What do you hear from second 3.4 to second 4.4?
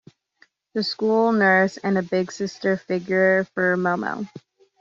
for Momo.